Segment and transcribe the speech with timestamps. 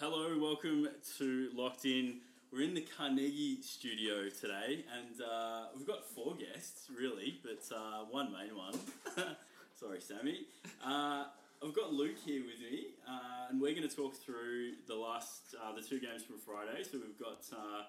[0.00, 0.86] Hello, welcome
[1.18, 2.20] to Locked In.
[2.52, 8.04] We're in the Carnegie studio today, and uh, we've got four guests, really, but uh,
[8.08, 8.78] one main one.
[9.74, 10.46] Sorry, Sammy.
[10.86, 11.24] Uh,
[11.60, 15.56] I've got Luke here with me, uh, and we're going to talk through the last,
[15.60, 16.84] uh, the two games from Friday.
[16.84, 17.82] So we've got uh,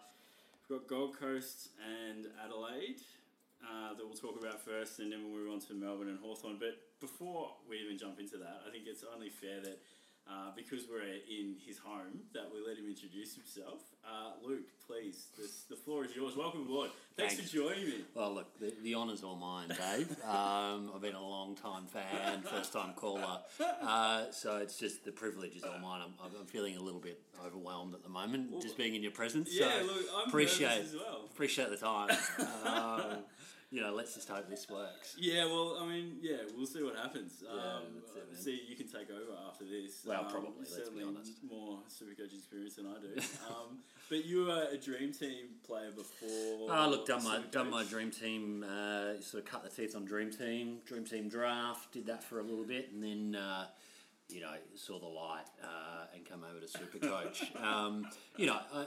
[0.67, 3.01] we've got Gold Coast and Adelaide
[3.61, 6.57] that we'll talk about first, and then we'll move on to Melbourne and Hawthorn.
[6.59, 9.77] But before we even jump into that, I think it's only fair that
[10.29, 13.79] uh, because we're in his home, that we let him introduce himself.
[14.05, 16.35] Uh, Luke, please, this, the floor is yours.
[16.37, 16.91] Welcome aboard.
[17.17, 17.51] Thanks, Thanks.
[17.51, 17.93] for joining me.
[18.13, 20.15] Well, look, the, the honour's all mine, Dave.
[20.29, 23.39] Um, I've been a long time fan, first time caller.
[23.81, 26.01] Uh, so it's just the privilege is all mine.
[26.03, 29.49] I'm, I'm feeling a little bit overwhelmed at the moment, just being in your presence.
[29.51, 31.21] Yeah, so look, I'm appreciate, as well.
[31.31, 32.09] appreciate the time.
[32.65, 33.17] um,
[33.71, 35.15] you know, let's just hope this works.
[35.19, 37.43] Yeah, well, I mean, yeah, we'll see what happens.
[37.49, 40.01] Um, that's it, see, you can take over after this.
[40.05, 41.33] Well, Um, probably, let's be certainly honest.
[41.47, 43.21] more Supercoach experience than I do.
[43.49, 43.77] um,
[44.09, 46.67] but you were a dream team player before.
[46.71, 47.51] Oh, look, done my Supercoach.
[47.51, 48.63] done my dream team.
[48.63, 51.91] Uh, sort of cut the teeth on dream team, dream team draft.
[51.91, 53.67] Did that for a little bit, and then uh,
[54.29, 57.63] you know saw the light uh, and come over to Supercoach.
[57.63, 58.85] um, you know, I,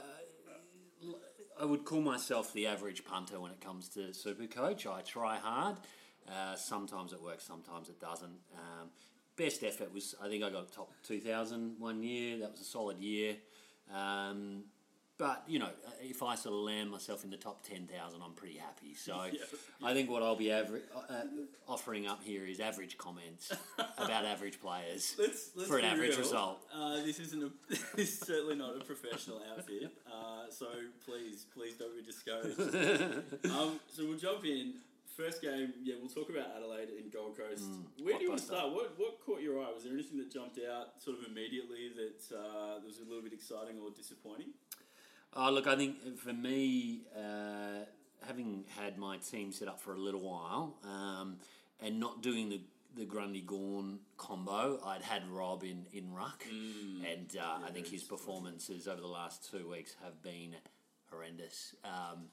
[1.59, 4.87] I would call myself the average punter when it comes to Supercoach.
[4.87, 5.77] I try hard.
[6.27, 8.37] Uh, sometimes it works, sometimes it doesn't.
[8.55, 8.89] Um,
[9.35, 12.39] best effort was I think I got top 2000 one year.
[12.39, 13.35] That was a solid year.
[13.93, 14.63] Um,
[15.23, 15.69] but you know,
[16.01, 18.93] if I sort of land myself in the top ten thousand, I'm pretty happy.
[18.93, 19.39] So, Yeah.
[19.81, 21.21] I think what I'll be aver- uh,
[21.65, 23.53] offering up here is average comments
[23.97, 26.19] about average players Let's, let's for an average real.
[26.19, 26.59] result.
[26.75, 27.51] Uh, this isn't a.
[27.95, 29.93] this is certainly not a professional outfit.
[30.05, 30.67] Uh, so
[31.05, 32.59] please, please don't be discouraged.
[33.45, 34.73] um, so we'll jump in.
[35.15, 37.69] First game, yeah, we'll talk about Adelaide and Gold Coast.
[38.01, 38.73] Where do you want to start?
[38.73, 39.71] What what caught your eye?
[39.71, 43.21] Was there anything that jumped out sort of immediately that uh, that was a little
[43.21, 44.51] bit exciting or disappointing?
[45.35, 47.85] Oh, look, I think for me, uh,
[48.25, 51.37] having had my team set up for a little while um,
[51.79, 52.61] and not doing the
[52.95, 56.45] the Grundy Gawn combo, I'd had Rob in, in ruck,
[57.11, 60.53] and uh, I think his performances over the last two weeks have been
[61.09, 61.73] horrendous.
[61.83, 62.25] Um,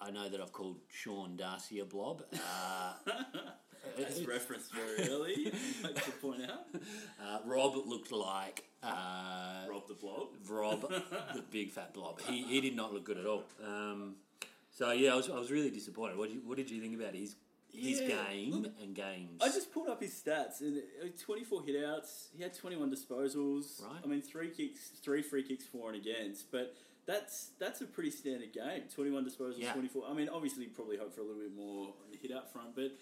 [0.00, 2.24] I know that I've called Sean Darcy a blob.
[2.32, 2.94] Uh,
[4.06, 5.52] As referenced very early,
[5.84, 6.66] I'd like to point out.
[7.22, 10.28] uh, Rob looked like uh, Rob the Blob.
[10.48, 10.80] Rob,
[11.34, 12.20] the big fat blob.
[12.22, 13.44] He, he did not look good at all.
[13.64, 14.16] Um,
[14.70, 16.16] so yeah, I was, I was really disappointed.
[16.18, 17.36] What did you, what did you think about his
[17.72, 19.40] his Yeah, game look, and games?
[19.42, 22.28] I just pulled up his stats and uh, 24 hitouts.
[22.36, 23.82] He had 21 disposals.
[23.82, 24.00] Right.
[24.04, 26.50] I mean, three kicks, three free kicks for and against.
[26.52, 26.74] But
[27.06, 28.82] that's that's a pretty standard game.
[28.94, 29.72] 21 disposals, Yeah.
[29.72, 30.04] 24.
[30.08, 32.74] I mean, obviously, probably hope for a little bit more on the hit out front,
[32.76, 32.92] but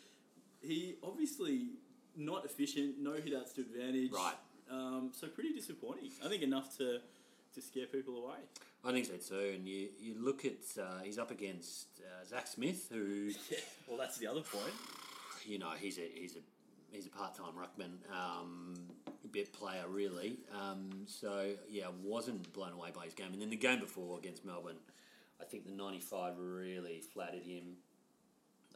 [0.62, 1.71] he obviously
[2.17, 2.97] not efficient.
[2.99, 4.12] No hitouts to advantage.
[4.12, 4.34] Right.
[4.71, 6.11] Um, so pretty disappointing.
[6.25, 7.00] I think enough to
[7.55, 8.37] to scare people away.
[8.84, 9.53] I think so too.
[9.55, 13.59] And you, you look at uh, he's up against uh, Zac Smith, who Yeah.
[13.87, 14.75] Well, that's the other point.
[15.47, 16.41] you know he's a he's a
[16.91, 18.75] he's a part time ruckman, um,
[19.31, 20.37] bit player really.
[20.59, 23.33] Um, so yeah, wasn't blown away by his game.
[23.33, 24.77] And then the game before against Melbourne,
[25.41, 27.77] I think the ninety five really flattered him.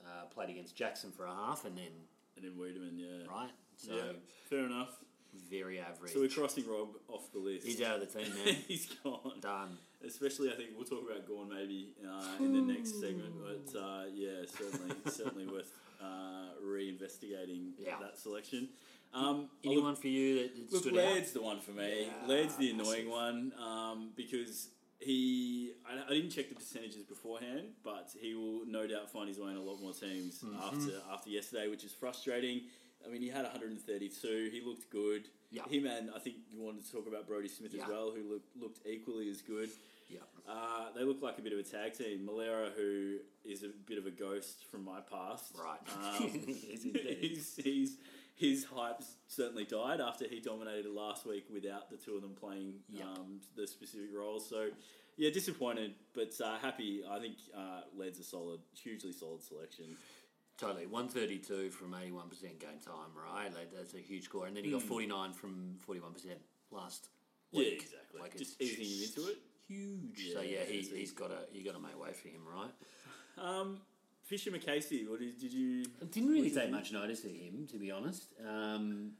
[0.06, 1.91] Uh, played against Jackson for a half, and then
[2.37, 3.27] And then Weideman, yeah.
[3.28, 4.03] right, so yeah.
[4.49, 4.91] Fair enough.
[5.50, 6.12] very average.
[6.12, 7.67] So we're crossing Rob off the list.
[7.67, 8.53] he's out of the team now.
[8.69, 9.41] He's gone.
[9.41, 9.78] Done.
[10.06, 13.34] Especially, I think we'll talk about Gawn maybe uh, in the next segment.
[13.43, 17.97] But uh, yeah, certainly, certainly worth uh, reinvestigating Yeah.
[18.00, 18.69] that selection.
[19.15, 22.06] Um, Anyone for you that, that Look, stood Laird's the one for me.
[22.06, 24.69] Yeah, Laird's the annoying one um, because
[25.01, 25.73] he.
[25.89, 29.51] I, I didn't check the percentages beforehand, but he will no doubt find his way
[29.51, 30.57] in a lot more teams Mm-hmm.
[30.62, 32.62] after after yesterday, which is frustrating.
[33.07, 34.49] I mean, he had 132.
[34.53, 35.29] He looked good.
[35.51, 35.62] Yeah.
[35.69, 38.57] Him and I think you wanted to talk about Brodie Smith as well, who looked
[38.61, 39.69] looked equally as good.
[40.09, 40.21] Yeah.
[40.49, 42.28] Uh, they look like a bit of a tag team.
[42.28, 45.78] Milera, who is a bit of a ghost from my past, Right.
[46.21, 46.25] Um,
[46.73, 47.17] indeed.
[47.21, 47.97] he's, he's
[48.37, 52.75] his hype certainly died after he dominated last week without the two of them playing
[52.91, 53.07] Yep.
[53.07, 54.49] um, the specific roles.
[54.49, 54.69] So,
[55.16, 57.03] yeah, disappointed, but uh, happy.
[57.10, 59.97] I think uh, Led's a solid, hugely solid selection.
[60.59, 60.87] Totally.
[60.87, 63.53] 132 from 81% game time, right?
[63.55, 64.47] Like, that's a huge score.
[64.47, 66.37] And then he got 49 from 41%
[66.71, 67.09] last
[67.53, 67.59] Hmm.
[67.60, 67.83] Yeah, week.
[67.83, 68.21] exactly.
[68.21, 69.39] Like, Just easing him into it.
[69.69, 70.33] Huge.
[70.34, 72.71] so, Yeah, yeah, he, he's got to you got to make way for him, right?
[73.39, 73.81] Um,
[74.27, 75.84] Fischer McAsey, what did, did you?
[76.03, 78.34] I didn't really take much notice of him, to be honest.
[78.45, 79.13] Um,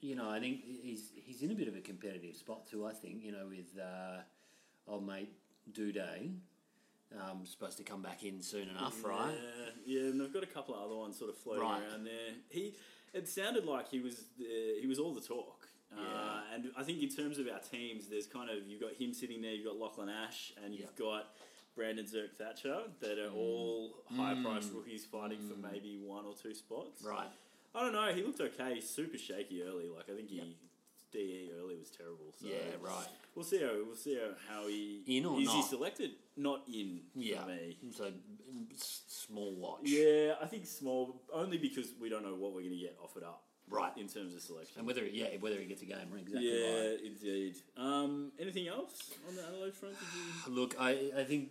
[0.00, 2.84] you know, I think he's he's in a bit of a competitive spot too.
[2.84, 4.22] I think you know with uh,
[4.88, 5.30] old mate
[5.70, 6.32] Doedee,
[7.16, 9.32] um, supposed to come back in soon enough, right?
[9.86, 11.80] Yeah, yeah, and they've got a couple of other ones sort of floating Right.
[11.88, 12.34] around there.
[12.48, 12.74] He,
[13.14, 17.00] it sounded like he was the, he was all the talk Uh, and I think
[17.02, 19.76] in terms of our teams, there's kind of you've got him sitting there, you've got
[19.76, 21.26] Lachlan Ash, and you've got
[21.76, 23.36] Brandon Zerk Thatcher that are hmm.
[23.36, 24.44] all high hmm.
[24.44, 25.72] priced rookies fighting for hmm.
[25.72, 27.02] maybe one or two spots.
[27.04, 27.28] Right.
[27.74, 28.12] I don't know.
[28.12, 28.80] He looked okay.
[28.80, 29.88] Super shaky early.
[29.88, 30.56] Like I think he
[31.12, 32.32] DE early was terrible.
[32.38, 33.06] So Yeah, right.
[33.34, 35.68] We'll see how we'll see how, how he In or is he not?
[35.68, 36.10] selected.
[36.36, 37.42] Not in Yeah.
[37.42, 37.76] for me.
[37.92, 38.12] So
[38.76, 39.80] small watch.
[39.84, 43.22] Yeah, I think small only because we don't know what we're going to get offered
[43.22, 43.42] up.
[43.70, 43.92] Right.
[43.96, 44.78] In terms of selection.
[44.78, 47.00] And whether yeah whether he gets a game, or exactly yeah, right.
[47.04, 47.56] indeed.
[47.76, 49.94] Um, anything else on the Adelaide front?
[49.98, 50.08] Did
[50.52, 51.50] you Look, I I think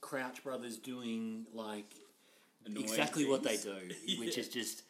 [0.00, 1.94] Crouch Brothers doing like
[2.66, 3.94] Annoying exactly what they things?
[4.06, 4.82] do, which is just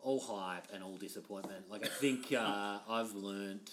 [0.00, 1.70] all hype and all disappointment.
[1.70, 3.70] Like I think uh, I've learnt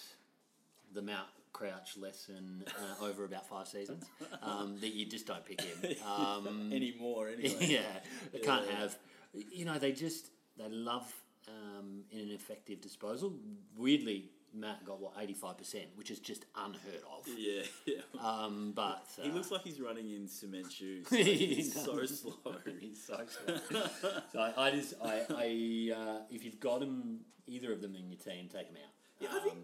[0.92, 4.04] the Matt Crouch lesson uh, over about five seasons
[4.42, 5.96] um, that you just don't pick him.
[6.06, 7.28] Um, anymore?
[7.28, 7.56] Anyway.
[7.60, 7.80] yeah,
[8.32, 8.96] they can't have.
[9.50, 11.10] You know, they just they love
[11.48, 13.32] um, in an effective disposal.
[13.76, 17.26] Weirdly, Matt got what eighty five percent, which is just unheard of.
[17.36, 18.00] Yeah, yeah.
[18.20, 21.06] Um, but uh, he looks like he's running in cement shoes.
[21.10, 21.22] He
[21.56, 22.32] he's so slow.
[22.80, 23.84] He's so slow.
[24.32, 28.08] so I, I just I, I uh, if you've got them, either of them in
[28.10, 28.92] your team, take them out.
[29.20, 29.60] Yeah, I think um,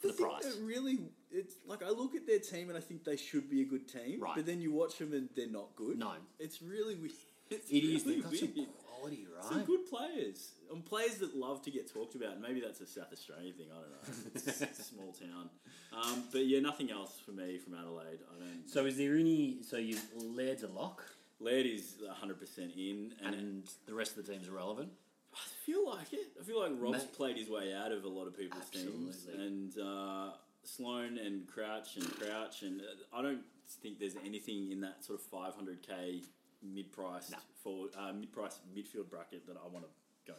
[0.00, 0.58] for the thing price.
[0.62, 0.98] really,
[1.30, 3.88] it's like I look at their team and I think they should be a good
[3.88, 4.34] team, Right.
[4.36, 5.98] but then you watch them and they're not good.
[5.98, 6.12] No.
[6.38, 7.12] it's really weird.
[7.50, 8.04] It's It is.
[8.06, 8.68] really They've got some weird.
[8.86, 12.40] quality, Some good players, and players that love to get talked about.
[12.40, 13.66] Maybe that's a South Australian thing.
[13.70, 14.30] I don't know.
[14.34, 15.50] It's a small town,
[15.92, 18.20] um, but yeah, nothing else for me from Adelaide.
[18.34, 18.68] I don't.
[18.68, 19.62] So is there any?
[19.62, 21.02] So you Laird's a lock,
[21.40, 24.90] Laird is hundred percent in, and, and the rest of the team's irrelevant.
[25.34, 26.28] I feel like it.
[26.40, 29.26] I feel like Rob's Ma- played his way out of a lot of people's teams,
[29.32, 30.30] and uh,
[30.64, 33.42] Sloane and Crouch and Crouch, and uh, I don't
[33.82, 36.22] think there's anything in that sort of 500k
[36.62, 39.90] mid-priced for uh, mid-priced midfield bracket that I want to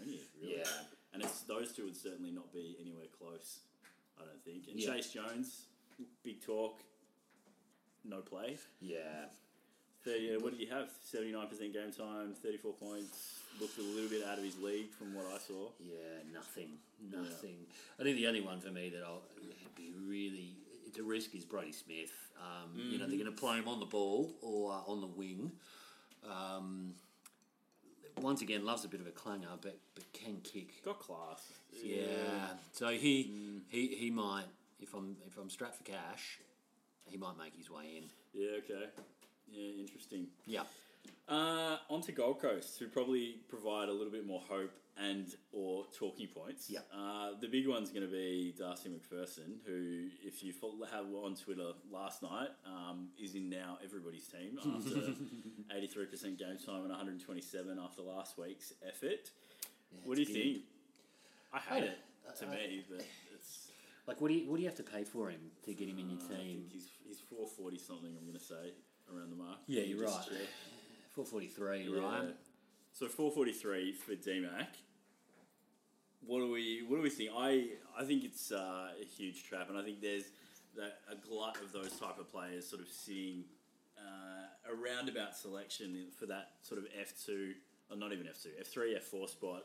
[0.06, 0.20] near.
[0.42, 0.58] Really.
[0.58, 0.64] Yeah.
[1.14, 3.60] and it's those two would certainly not be anywhere close.
[4.20, 4.68] I don't think.
[4.70, 4.90] And Yeah.
[4.90, 5.66] Chayce Jones,
[6.24, 6.80] big talk,
[8.04, 8.58] no play.
[8.82, 9.26] Yeah.
[10.04, 10.90] 30, uh, what did he have?
[11.14, 13.40] 79% game time, 34 points.
[13.62, 15.70] Looked a little bit out of his league from what I saw.
[15.80, 16.70] Yeah, nothing,
[17.12, 17.68] nothing.
[18.00, 19.22] I think the only one for me that I'll
[19.78, 20.56] be really
[20.88, 22.12] it's a risk is Brodie Smith.
[22.40, 25.08] Um, You know, they're going to play him on the ball or uh, on the
[25.08, 25.52] wing.
[26.30, 26.96] Um,
[28.22, 30.84] once again, loves a bit of a clanger, but but can kick.
[30.84, 31.52] Got class.
[31.84, 32.06] Yeah.
[32.72, 34.46] So he he he might
[34.80, 36.40] if I'm if I'm strapped for cash,
[37.06, 38.04] he might make his way in.
[38.34, 38.86] Yeah, okay.
[39.52, 40.28] Yeah, interesting.
[40.46, 40.64] Yeah.
[41.28, 45.86] Uh, on to Gold Coast, who probably provide a little bit more hope and or
[45.98, 46.70] talking points.
[46.70, 46.80] Yeah.
[46.96, 51.36] Uh, the big one's going to be Darcy MacPherson, who, if you follow, have on
[51.36, 55.14] Twitter last night, um, is in now everybody's team after
[55.76, 59.32] 83% game time and 127 after last week's effort.
[60.06, 60.36] what do you big.
[60.44, 60.58] think?
[61.54, 62.00] I hate I- it
[62.40, 63.06] to I- me, but
[63.36, 63.70] it's.
[64.06, 65.98] Like, what do you what do you have to pay for him to get him
[65.98, 66.66] in your Uh, team?
[66.70, 68.74] he's, he's 440 something, I'm going to say,
[69.10, 69.60] around the mark.
[69.66, 70.28] Yeah, you're right.
[71.12, 72.00] Four forty three, Yeah.
[72.02, 72.36] right?
[72.94, 74.68] So 443 for DMAC.
[76.26, 77.32] What do we what do we think?
[77.36, 77.70] I
[78.00, 80.26] I think it's uh, a huge trap, and I think there's
[80.78, 83.46] that, a glut of those type of players sort of sitting
[83.98, 87.54] uh, a roundabout selection for that sort of F two,
[87.90, 89.64] or not even F two, F three, F four spot.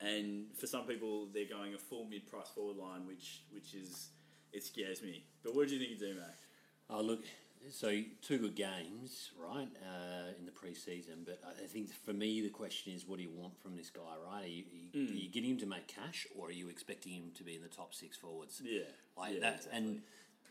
[0.00, 4.10] And for some people, they're going a full mid price forward line, which which is
[4.52, 5.24] it scares me.
[5.42, 6.34] But what do you think of DMAC?
[6.88, 7.24] Oh, look,
[7.70, 7.90] so
[8.22, 11.22] two good games, right, uh, in the pre-season.
[11.24, 14.00] But I think for me, the question is, what do you want from this guy,
[14.26, 14.44] right?
[14.44, 14.64] Are you,
[14.94, 17.44] are you, are you getting him to make cash, or are you expecting him to
[17.44, 18.60] be in the top six forwards?
[18.64, 18.82] Yeah,
[19.16, 19.78] Like yeah, that, exactly.
[19.78, 20.02] and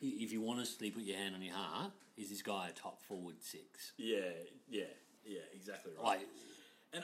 [0.02, 3.36] if you honestly put your hand on your heart, is this guy a top forward
[3.42, 3.92] six?
[3.98, 4.20] Yeah,
[4.70, 4.84] yeah,
[5.26, 6.06] yeah, exactly right.
[6.06, 6.28] Like,
[6.94, 7.04] And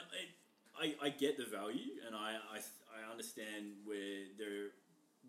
[0.80, 4.70] I, I, I get the value, and I, I, I understand where there.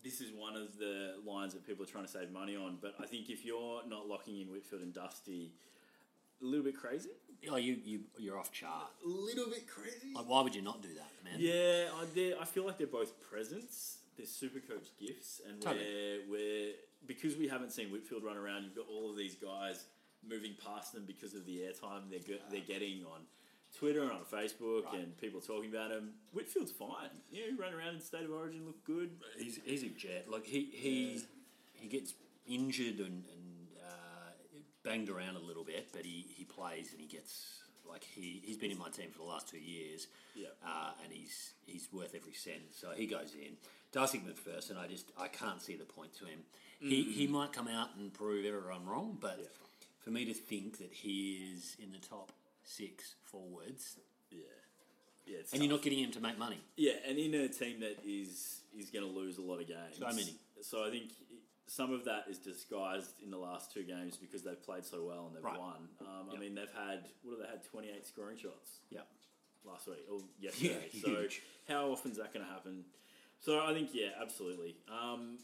[0.04, 2.78] This is one of the lines that people are trying to save money on.
[2.82, 5.52] But I think if you're not locking in Whitfield and Dusty,
[6.42, 7.10] a little bit crazy.
[7.50, 8.92] oh, you you you're off chart.
[9.06, 10.14] A little bit crazy.
[10.16, 11.36] Like, why would you not do that, man?
[11.40, 13.98] Yeah, I, I feel like they're both presents.
[14.18, 15.86] They're super coach gifts, and Totally.
[16.28, 16.72] we're, we're
[17.06, 18.64] because we haven't seen Whitfield run around.
[18.64, 19.86] You've got all of these guys
[20.28, 23.22] moving past them because of the airtime they're they're getting on
[23.78, 24.96] Twitter and on Facebook, Right.
[24.96, 26.14] and people talking about him.
[26.34, 27.10] Whitfield's fine.
[27.32, 29.12] You know, he ran around in state of origin, looked good.
[29.38, 30.26] He's, he's a jet.
[30.30, 31.22] Like he he
[31.74, 32.14] he gets
[32.48, 34.30] injured and, and uh,
[34.84, 38.58] banged around a little bit, but he, he plays and he gets like he he's
[38.58, 40.08] been in my team for the last two years.
[40.36, 40.48] Yeah.
[40.66, 42.74] Uh, and he's he's worth every cent.
[42.74, 43.54] So he goes in.
[43.92, 46.40] Darcy MacPherson, I just I can't see the point to him.
[46.80, 49.48] He he might come out and prove everyone wrong, but Yeah.
[50.00, 52.32] for me to think that he is in the top
[52.68, 53.98] six forwards,
[54.30, 54.40] Yeah,
[55.26, 55.38] yeah.
[55.54, 56.60] And you're not getting him to make money.
[56.76, 59.98] Yeah, and in a team that is is going to lose a lot of games.
[60.00, 60.36] So many.
[60.62, 61.12] so I think
[61.66, 65.28] some of that is disguised in the last two games because they've played so well
[65.28, 65.60] and they've Right.
[65.60, 65.88] won.
[66.02, 67.64] Um, I mean, they've had what have they had?
[67.64, 69.02] Twenty eight scoring shots Yeah.
[69.66, 70.90] last week or yesterday.
[70.94, 71.28] Yeah, so
[71.68, 72.84] how often is that going to happen?
[73.40, 74.76] So I think yeah, absolutely.
[74.90, 75.38] Um,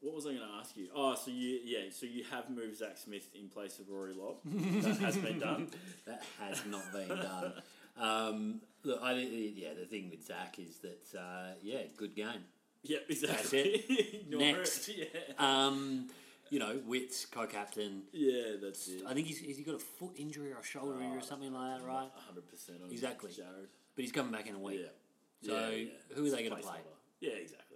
[0.00, 0.88] what was I going to ask you?
[0.94, 4.36] Oh, so you yeah, so you have moved Zac Smith in place of Rory Lobb.
[4.44, 5.68] that has been done.
[6.06, 7.52] That has not been done.
[8.00, 12.44] Um, look, I, yeah, the thing with Zac is that, uh, yeah, good game.
[12.84, 14.24] Yep, exactly.
[14.30, 14.88] Next.
[14.88, 15.12] it.
[15.38, 15.66] Yeah.
[15.66, 16.08] Um,
[16.50, 18.04] you know, Witts, co-captain.
[18.12, 19.02] Yeah, that's it.
[19.06, 21.22] I think he's, has he got a foot injury or a shoulder Oh, injury or
[21.22, 22.08] something like that, right?
[22.26, 23.30] hundred percent Exactly.
[23.30, 23.66] Jarrod.
[23.94, 24.80] But he's coming back in a week.
[24.80, 25.46] Yeah.
[25.46, 26.16] So, Yeah, yeah.
[26.16, 26.70] who are they gonna play?
[26.72, 26.96] placeholder.
[27.20, 27.67] Yeah, exactly.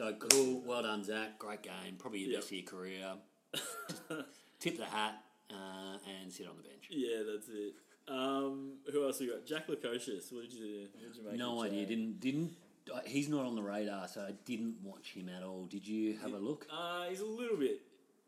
[0.00, 1.38] So cool, well done, Zac.
[1.38, 1.96] Great game.
[1.98, 2.40] Probably your Yep.
[2.40, 3.12] best of your career.
[4.58, 6.86] Tip the hat uh, and sit on the bench.
[6.88, 7.74] yeah, that's it.
[8.08, 9.44] Um, who else we got?
[9.44, 10.32] Jack Lukosius.
[10.32, 11.38] What did you what did you make?
[11.38, 11.84] No idea.
[11.84, 12.52] Didn't didn't.
[12.90, 15.66] uh, He's not on the radar, so I didn't watch him at all.
[15.66, 16.66] Did you have a look?
[16.72, 17.82] Uh, he's a little bit.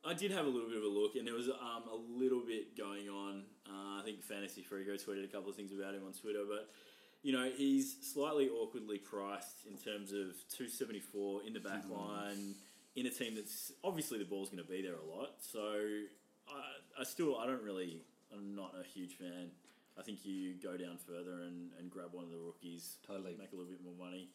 [0.05, 2.41] I did have a little bit of a look, and there was um, a little
[2.47, 3.45] bit going on.
[3.67, 6.69] Uh, I think Fantasy Freako tweeted a couple of things about him on Twitter, but
[7.23, 11.85] you know he's slightly awkwardly priced in terms of two seventy four in the back
[11.89, 12.55] line
[12.95, 15.31] in a team that's obviously the ball's going to be there a lot.
[15.41, 15.61] So
[16.49, 18.03] I, I still I don't really
[18.33, 19.51] I'm not a huge fan.
[19.99, 23.37] I think you go down further and, and grab one of the rookies Totally.
[23.39, 24.31] make a little bit more money.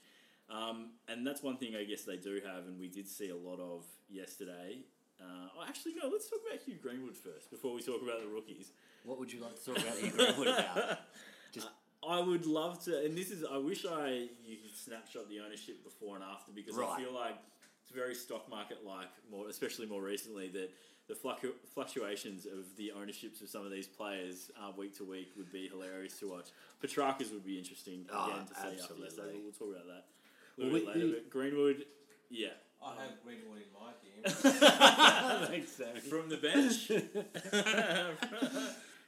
[0.49, 3.35] Um, and that's one thing I guess they do have, and we did see a
[3.35, 4.79] lot of yesterday.
[5.19, 6.09] Uh, oh, actually, no.
[6.09, 8.71] Let's talk about Hugh Greenwood first before we talk about the rookies.
[9.03, 10.99] What would you like to talk about Hugh Greenwood about?
[11.51, 11.67] Just
[12.07, 13.43] I would love to, and this is.
[13.43, 17.35] I wish I you could snapshot the ownership before and after because I feel like
[17.83, 20.69] it's very stock market like, more especially more recently that.
[21.09, 25.29] The fluctu- fluctuations of the ownerships of some of these players uh, week to week
[25.37, 26.49] would be hilarious to watch.
[26.81, 29.03] Petracca's would be interesting again Oh, to see after absolutely.
[29.05, 29.39] yesterday.
[29.41, 30.05] We'll talk about that a
[30.57, 31.07] Well, little we- bit later.
[31.13, 31.85] But Greenwood,
[32.29, 32.47] yeah,
[32.85, 34.21] I have Greenwood in my team.
[35.47, 36.01] Thanks, Sammy.
[36.01, 36.91] from the bench.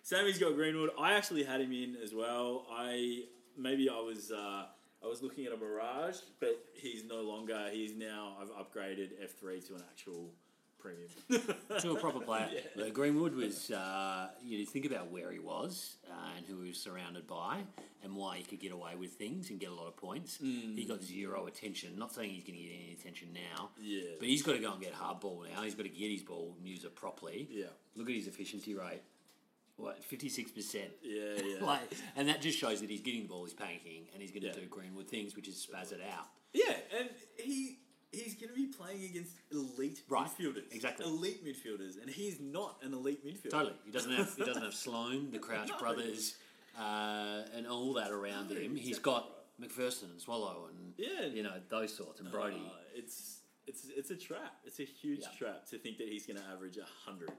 [0.09, 0.89] Sammy's got Greenwood.
[0.99, 2.65] I actually had him in as well.
[2.71, 3.25] I
[3.55, 4.63] maybe I was uh,
[5.03, 7.67] I was looking at a Mirage, but he's no longer.
[7.71, 10.31] He's now I've upgraded F three to an actual
[10.79, 11.09] premium.
[11.79, 12.49] to a proper player.
[12.75, 12.89] Yeah.
[12.89, 17.27] Greenwood was, uh, you think about where he was uh, and who he was surrounded
[17.27, 17.59] by
[18.03, 20.39] and why he could get away with things and get a lot of points.
[20.41, 21.99] He got zero attention.
[21.99, 24.71] Not saying he's going to get any attention now, Yeah, but he's got to go
[24.71, 25.61] and get hard ball now.
[25.61, 27.47] He's got to get his ball and use it properly.
[27.51, 29.01] yeah, Look at his efficiency rate.
[29.79, 30.75] What, 56%?
[31.03, 31.61] yeah, yeah.
[31.65, 31.81] Like,
[32.15, 34.47] and that just shows that he's getting the ball, he's panicking, and he's going to
[34.49, 34.53] Yeah.
[34.53, 36.25] do Greenwood things, which is spaz it out.
[36.53, 37.77] Yeah, and he
[38.11, 40.63] he's going to be playing against elite Right, midfielders.
[40.73, 41.05] exactly.
[41.05, 43.51] elite midfielders, and he's not an elite midfielder.
[43.51, 43.73] Totally.
[43.85, 45.77] He doesn't have he doesn't have Sloane, the Crouch No.
[45.77, 46.35] brothers,
[46.77, 48.75] uh, and all that around No, him.
[48.75, 49.29] He's got
[49.61, 52.55] MacPherson and Swallow and Yeah, you know those sorts and Brody.
[52.65, 54.55] Uh, it's it's it's a trap.
[54.65, 55.37] It's a huge Yeah.
[55.37, 57.31] trap to think that he's going to average a hundred.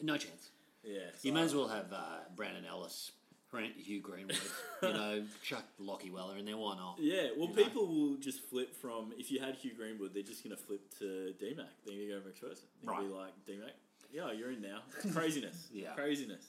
[0.00, 0.50] no chance.
[0.84, 1.98] Yeah, You may as well have uh,
[2.34, 3.12] Brandon Ellis,
[3.50, 4.36] Brent Hugh Greenwood,
[4.82, 6.56] you know, chuck Lachie Weller in there.
[6.56, 6.96] Why not?
[6.98, 7.62] Yeah, well, you know?
[7.64, 10.80] people will just flip from if you had Hugh Greenwood, they're just going to flip
[10.98, 11.66] to DMAC.
[11.86, 12.64] They're going to go MacPherson.
[12.84, 13.20] They'll be Right.
[13.26, 13.70] like DMAC.
[14.12, 14.80] Yeah, you're in now.
[15.02, 15.68] It's craziness.
[15.72, 15.92] Yeah.
[15.94, 16.46] craziness.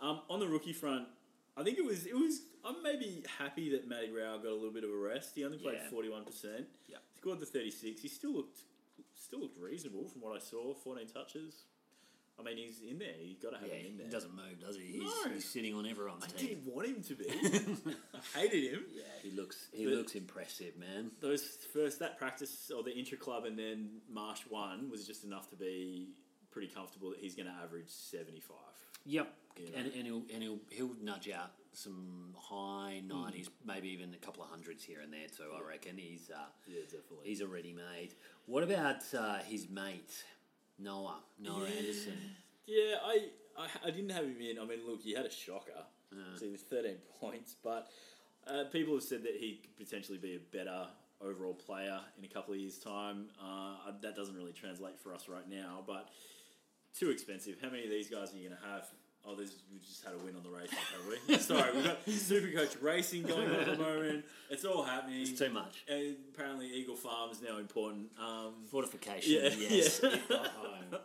[0.00, 1.06] Um, on the rookie front,
[1.56, 2.40] I think it was it was.
[2.64, 5.32] I'm maybe happy that Matty Rowell got a little bit of a rest.
[5.34, 5.88] He only played Yeah.
[5.88, 6.66] forty one percent.
[6.88, 6.96] Yeah.
[7.16, 8.02] scored the thirty six.
[8.02, 8.58] He still looked
[9.14, 10.74] still looked reasonable from what I saw.
[10.74, 11.62] Fourteen touches.
[12.38, 13.08] I mean, he's in there.
[13.20, 14.06] You got to have Yeah, him in there.
[14.06, 14.82] he doesn't move, does he?
[14.98, 15.30] He's, No.
[15.32, 16.48] he's sitting on everyone's I team.
[16.48, 17.24] didn't want him to be.
[18.34, 18.84] I hated him.
[18.94, 21.10] Yeah, he looks he But- looks impressive, man.
[21.20, 25.48] those first that practice or the intra club and then Marsh one was just enough
[25.50, 26.08] to be
[26.50, 28.56] pretty comfortable that he's going to average seventy five.
[29.06, 29.32] Yep.
[29.58, 29.78] You know.
[29.78, 34.42] And, and he'll and he'll he'll nudge out some high nineties, maybe even a couple
[34.42, 35.44] of hundreds here and there too.
[35.56, 37.24] I reckon he's uh, Yeah, definitely.
[37.24, 38.10] he's a ready made.
[38.46, 40.24] What about uh, his mate
[40.78, 41.76] Noah Noah Yeah.
[41.78, 42.18] Anderson?
[42.66, 43.28] Yeah, I,
[43.58, 44.58] I I didn't have him in.
[44.58, 45.84] I mean, look, he had a shocker.
[46.38, 47.88] So he was thirteen points, but
[48.46, 50.86] uh, people have said that he could potentially be a better
[51.20, 53.26] overall player in a couple of years' time.
[53.42, 56.08] Uh, that doesn't really translate for us right now, but
[56.98, 57.56] too expensive.
[57.60, 58.86] How many of these guys are you going to have?
[59.28, 61.36] Oh, there's, we just had a win on the race, have we?
[61.38, 64.24] Sorry, we've got Supercoach Racing going on at the moment.
[64.50, 65.22] It's all happening.
[65.22, 65.84] It's too much.
[65.88, 68.10] And apparently, Eagle Farm is now important.
[68.20, 70.00] Um, Fortification, yeah, yes.
[70.02, 70.10] yeah.
[70.10, 71.00] It got home.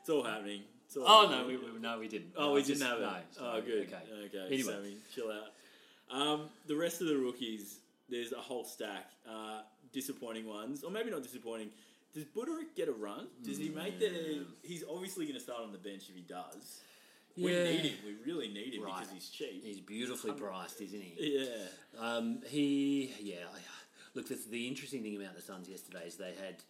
[0.00, 0.62] it's all happening.
[0.86, 1.60] It's all oh no, happening.
[1.64, 2.32] we, we, no, we didn't.
[2.36, 3.02] Oh, No, we didn't have it.
[3.02, 3.88] no, oh, good.
[3.88, 3.96] Okay.
[4.26, 4.54] Okay.
[4.54, 4.72] Anyway.
[4.72, 6.16] Sammy, chill out.
[6.16, 7.78] Um, the rest of the rookies,
[8.08, 9.10] there's a whole stack.
[9.28, 9.62] Uh,
[9.92, 11.70] disappointing ones, or maybe not disappointing.
[12.16, 13.26] Does Budarick get a run?
[13.44, 14.46] Does he make the?
[14.62, 16.80] He's obviously going to start on the bench if he does.
[17.36, 17.64] We Yeah.
[17.64, 17.96] need him.
[18.06, 19.00] We really need him Right.
[19.00, 19.62] because he's cheap.
[19.62, 21.36] He's beautifully priced, isn't he?
[21.38, 21.68] yeah.
[21.98, 23.46] Um, he, yeah.
[23.54, 23.60] I-
[24.14, 26.62] Look, the, the interesting thing about the Suns yesterday is they had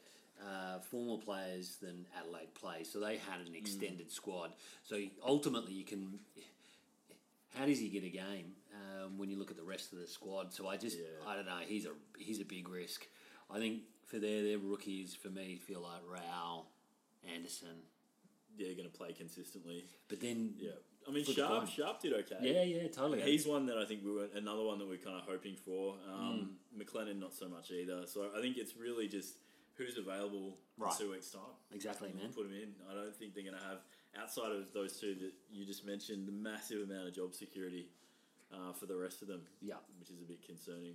[0.45, 4.53] uh, former players than Adelaide play, so they had an extended squad.
[4.83, 6.19] So ultimately, you can.
[7.55, 10.09] How does he get a game um, when you look at the rest of the
[10.09, 10.53] squad?
[10.53, 11.05] So I just, Yeah.
[11.25, 11.61] I don't know.
[11.65, 13.07] He's a he's a big risk.
[13.49, 16.67] I think for their their rookies, for me, feel like Rowell,
[17.35, 17.83] Anderson,
[18.57, 19.85] Yeah, going to play consistently.
[20.09, 20.71] but then Yeah,
[21.07, 21.59] I mean Flip Sharp.
[21.65, 21.67] coin.
[21.69, 22.39] Sharp did okay.
[22.41, 23.21] yeah, yeah, totally.
[23.23, 25.97] He's one that I think we were another one that we're kind of hoping for.
[26.13, 28.07] Um, McLennan not so much either.
[28.07, 29.37] So I think it's really just
[29.75, 30.93] who's available Right.
[30.93, 31.43] in two weeks time.
[31.73, 32.33] exactly, man.
[32.33, 32.75] Put them in.
[32.91, 33.79] I don't think they're going to have
[34.21, 37.89] outside of those two that you just mentioned the massive amount of job security
[38.53, 39.43] uh, for the rest of them.
[39.61, 39.77] Yeah.
[39.99, 40.95] which is a bit concerning.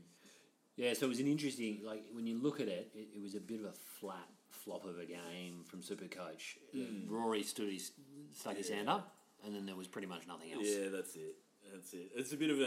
[0.82, 3.36] Yeah, so it was an interesting, like, when you look at it, it, it was
[3.36, 6.58] a bit of a flat flop of a game from Supercoach.
[6.76, 7.92] Uh, Rory stood his,
[8.34, 8.74] stuck his Hmm.
[8.76, 9.14] Hand up,
[9.46, 10.66] and then there was pretty much nothing else.
[10.66, 11.36] Yeah, that's it.
[11.72, 12.10] That's it.
[12.16, 12.64] It's a bit of a,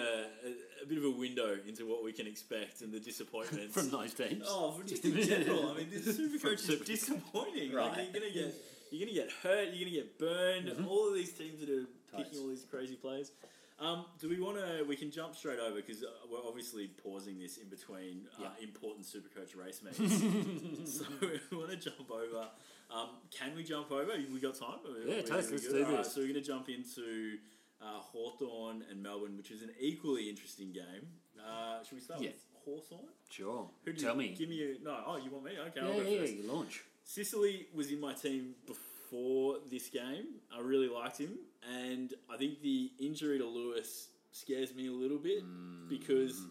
[0.47, 3.91] a, a bit of a window into what we can expect and the disappointments From
[3.91, 4.45] those teams.
[4.47, 5.73] Oh, just in general.
[5.73, 7.73] I mean, this Supercoach is disappointing.
[7.73, 8.05] Like Right.
[8.13, 8.55] you're gonna get,
[8.93, 9.69] you're gonna get hurt.
[9.75, 10.87] You're gonna get burned.
[10.89, 13.33] All of these teams that are picking all these crazy players.
[13.81, 14.85] Um, do we want to?
[14.89, 18.65] We can jump straight over because uh, we're obviously pausing this in between uh, Yeah.
[18.69, 19.99] important Supercoach race meets.
[20.99, 21.05] so
[21.51, 22.49] we want to jump over.
[22.95, 24.13] Um, can we jump over?
[24.33, 24.79] We got time?
[25.07, 26.13] Yeah, totes, let's do this.
[26.13, 27.39] so we're going to jump into
[27.83, 31.09] uh, Hawthorn and Melbourne, which is an equally interesting game.
[31.45, 32.29] Uh, should we start Yeah.
[32.31, 33.09] with Hawthorn?
[33.29, 33.69] Sure.
[33.85, 34.35] Who do Tell you, me.
[34.39, 35.03] Give me a no.
[35.05, 35.53] Oh, you want me?
[35.69, 36.33] Okay, yeah, yeah, first.
[36.35, 36.83] you launch.
[37.03, 40.27] Sicily was in my team before this game.
[40.57, 41.39] I really liked him,
[41.73, 45.43] and I think the injury to Lewis scares me a little bit
[45.89, 46.43] because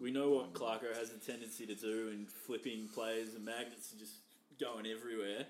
[0.00, 4.00] we know what Clarko has a tendency to do and flipping players and magnets and
[4.00, 4.14] just
[4.58, 5.44] going everywhere.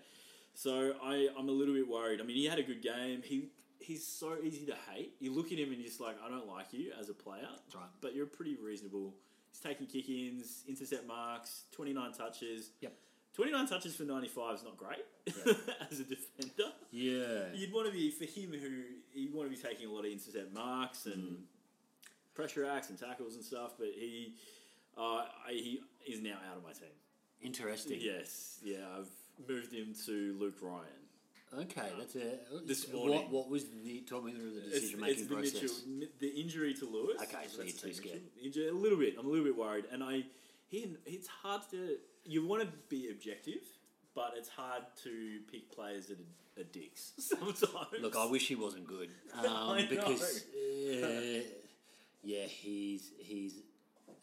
[0.54, 2.20] So I, I'm a little bit worried.
[2.20, 3.22] I mean, he had a good game.
[3.24, 5.14] He he's so easy to hate.
[5.20, 7.48] You look at him and you're just like, I don't like you as a player
[7.50, 7.88] That's right.
[8.00, 9.14] but you're pretty reasonable.
[9.50, 12.70] He's taking kick ins, intercept marks, 29 touches.
[12.80, 12.92] Yep.
[13.34, 15.04] 29 touches for 95 is not great
[15.90, 16.72] as a defender.
[16.90, 17.44] Yeah.
[17.54, 20.10] You'd want to be, for him, who you want to be taking a lot of
[20.12, 21.36] intercept marks and Mm.
[22.34, 24.34] pressure acts and tackles and stuff, but he,
[24.96, 26.88] uh, he is now out of my team.
[27.42, 27.98] Interesting.
[28.00, 29.08] Yes, yeah, I've
[29.48, 30.84] moved him to Luke Ryan.
[31.62, 32.38] Okay, that's a.
[32.64, 33.30] This What, morning.
[33.30, 34.00] what was the.
[34.02, 35.52] Talk me through the decision making process.
[35.86, 37.20] Mitchell, the injury to Lewis.
[37.22, 38.20] Okay, so you're too scared.
[38.42, 39.16] Injury, a little bit.
[39.18, 40.24] I'm a little bit worried, and I
[40.68, 43.62] he it's hard to you want to be objective,
[44.14, 48.00] but it's hard to pick players that are, are dicks sometimes.
[48.00, 50.44] Look, I wish he wasn't good um, I because
[51.02, 51.40] uh,
[52.22, 53.54] yeah, he's he's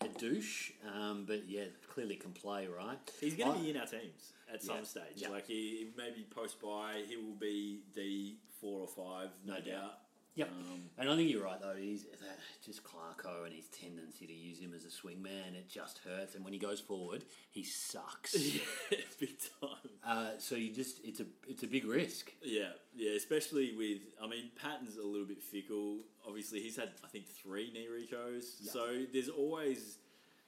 [0.01, 2.97] a douche, um, but yeah, clearly can play, right?
[3.19, 5.03] he's going to be in our teams at some Yeah, stage.
[5.15, 5.29] yeah.
[5.29, 9.65] Like he maybe post by, he will be D four or five, no, No doubt.
[9.65, 9.93] doubt.
[10.37, 10.49] Yep.
[10.51, 11.73] Um, And I think you're right though.
[11.75, 15.55] He's that, just Clarko and his tendency to use him as a swingman.
[15.55, 18.35] It just hurts, and when he goes forward, he sucks.
[18.91, 19.89] yeah, big time.
[20.05, 22.31] uh, so you just it's a it's a big risk.
[22.43, 26.01] Yeah, yeah, especially with I mean Patton's a little bit fickle.
[26.27, 28.71] Obviously, he's had I think three knee recos, Yeah.
[28.71, 29.97] so there's always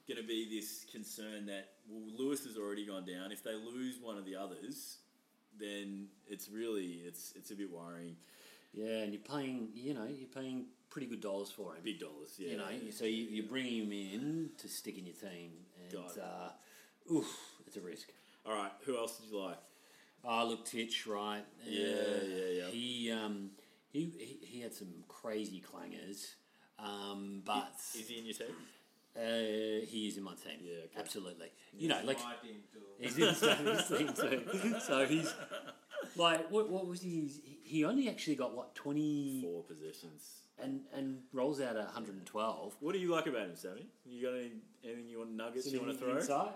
[0.08, 3.32] going to be this concern that well Lewis has already gone down.
[3.32, 4.98] If they lose one of the others,
[5.60, 8.16] then it's really it's it's a bit worrying.
[8.74, 11.82] Yeah, and you're paying you know you're paying pretty good dollars for him.
[11.84, 12.52] Big dollars, yeah.
[12.52, 15.52] you know, so you, you're bringing him in to stick in your team,
[15.84, 16.24] and Got it.
[16.24, 17.28] uh, oof,
[17.68, 18.10] it's a risk.
[18.46, 19.58] All right, who else did you like?
[20.26, 21.44] Ah, look, Titch, right?
[21.66, 22.68] Yeah, Uh, yeah, yeah.
[22.68, 23.52] He um,
[23.92, 26.34] he, he he had some crazy clangers,
[26.78, 28.56] um, but Is he in your team?
[29.20, 30.60] Uh, he is in my team.
[30.64, 31.00] Yeah, okay.
[31.00, 31.48] absolutely.
[31.78, 32.80] You know, like my team too.
[33.00, 34.76] he's in Stanley's team too.
[34.80, 35.34] So he's
[36.16, 37.30] like, what, what was he?
[37.64, 40.44] He only actually got what twenty Four possessions.
[40.62, 42.76] and and rolls out at 112.
[42.80, 43.88] What do you like about him, Sammy?
[44.06, 44.52] You got any,
[44.84, 46.16] anything you want nuggets you want to throw?
[46.16, 46.54] Inside?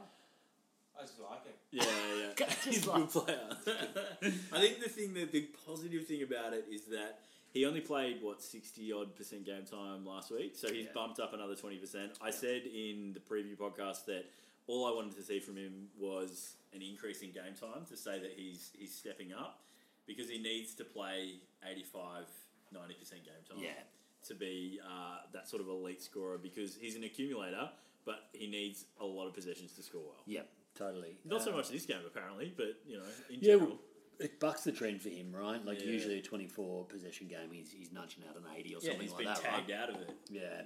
[0.97, 1.53] I just like him.
[1.71, 1.83] Yeah,
[2.19, 2.45] yeah.
[2.47, 3.39] Just He's a good player.
[4.53, 7.19] I think the thing the, the positive thing about it is that
[7.53, 10.91] he only played what sixty odd percent game time last week, so he's Yeah.
[10.93, 12.17] bumped up another twenty percent.
[12.21, 14.25] I said in the preview podcast that
[14.67, 18.19] all I wanted to see from him was an increase in game time to say
[18.19, 19.61] that he's he's stepping up
[20.07, 21.35] because he needs to play
[21.65, 22.25] 85
[22.71, 23.83] 90 percent game time Yeah.
[24.27, 27.69] to be uh, that sort of elite scorer because he's an accumulator,
[28.05, 30.23] but he needs a lot of possessions to score well.
[30.25, 31.17] Yep, totally.
[31.25, 33.79] Not so Uh, much this game apparently, but you know, in Yeah, general.
[34.19, 35.63] It bucks the trend for him, right?
[35.65, 35.87] Like Yeah.
[35.91, 39.09] usually a 24 possession game, he's, he's nudging out an 80 or yeah, something he's
[39.11, 39.79] like been that, tagged right?
[39.79, 40.11] out of it.
[40.29, 40.61] Yeah.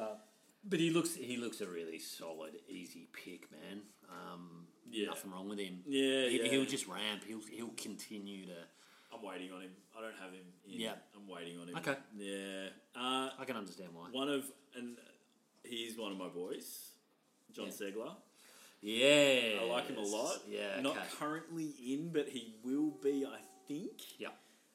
[0.00, 0.16] Uh,
[0.66, 3.82] but he looks he looks a really solid, easy pick, man.
[4.08, 5.08] Um, Yeah.
[5.08, 5.82] Nothing wrong with him.
[5.86, 6.48] Yeah, he, yeah.
[6.50, 7.22] He'll just ramp.
[7.26, 8.56] He'll he'll continue to.
[9.12, 9.70] I'm waiting on him.
[9.96, 10.44] I don't have him.
[10.66, 10.80] In.
[10.80, 10.94] Yeah.
[11.14, 11.76] I'm waiting on him.
[11.76, 11.96] Okay.
[12.16, 12.68] Yeah.
[12.96, 14.08] Uh, I can understand why.
[14.10, 14.44] one of
[14.76, 14.96] and
[15.64, 16.90] he's one of my boys,
[17.52, 17.72] Jon Yeah.
[17.72, 18.16] Ceglar.
[18.86, 20.42] Yeah, I like him a lot.
[20.46, 21.06] Yeah, Not okay.
[21.18, 23.92] currently in, but he will be, I think.
[24.18, 24.28] Yeah.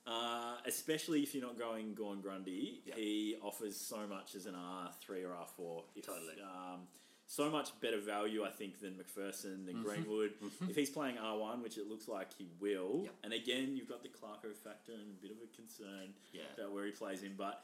[0.08, 2.96] Uh, especially if you're not going Gawn Grundy, Yeah.
[2.96, 5.84] he offers so much as an R three or R four.
[6.02, 6.42] Totally.
[6.42, 6.88] Um,
[7.28, 9.66] so much better value, I think, than MacPherson, Mm-hmm.
[9.68, 10.34] than Greenwood.
[10.68, 13.16] If he's playing R one, which it looks like he will, Yep.
[13.26, 16.42] and again, you've got the Clarko factor and a bit of a concern Yeah.
[16.58, 17.64] about where he plays in, but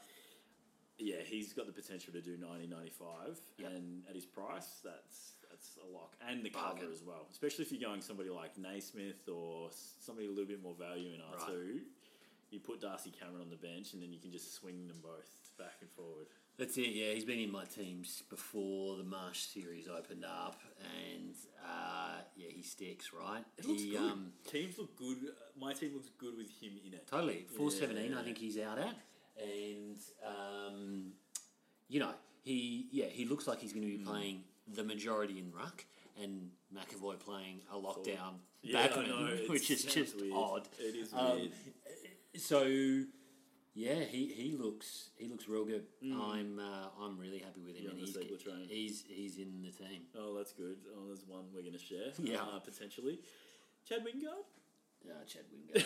[0.98, 3.72] yeah, he's got the potential to do 90, 95, Yep.
[3.72, 7.26] and at his price, that's that's a lock, and the cover as well.
[7.30, 11.20] Especially if you're going somebody like Naismith or somebody a little bit more value in
[11.20, 11.80] R two,
[12.50, 15.30] you put Darcy Cameron on the bench, and then you can just swing them both
[15.58, 16.26] back and forward.
[16.58, 16.88] That's it.
[16.94, 22.48] Yeah, he's been in my teams before the Marsh series opened up, and uh, yeah,
[22.50, 23.44] he sticks right.
[23.58, 24.00] It looks he, good.
[24.00, 25.18] Um, Teams look good.
[25.18, 27.06] uh, My team looks good with him in it.
[27.06, 28.12] Totally, four seventeen.
[28.12, 28.20] Yeah.
[28.20, 28.96] I think he's out at,
[29.42, 31.12] and um,
[31.88, 32.10] you know
[32.42, 35.84] he yeah he looks like he's going to be playing the majority in ruck,
[36.22, 40.32] and McEvoy playing a lockdown Yeah, backman, know, which is just weird.
[40.34, 40.68] odd.
[40.78, 41.48] It is Um.
[42.36, 42.66] So
[43.74, 45.84] yeah, he, he looks he looks real good.
[46.02, 46.20] Hmm.
[46.20, 48.16] I'm uh, I'm really happy with him, You're and he's,
[48.68, 50.02] he's he's in the team.
[50.18, 50.76] Oh, that's good.
[50.94, 52.12] Oh, there's one we're going to share.
[52.18, 52.40] Yeah.
[52.40, 53.20] uh, potentially.
[53.88, 54.44] Chad Wingard.
[55.08, 55.84] Uh, Chad Wingard.